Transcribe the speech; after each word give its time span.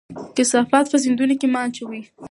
کثافات 0.37 0.85
په 0.89 0.97
سیندونو 1.03 1.35
کې 1.39 1.47
مه 1.53 1.59
اچوئ. 1.65 2.01